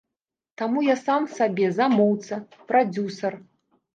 [0.59, 2.39] Таму я сам сабе замоўца,
[2.71, 3.33] прадзюсар.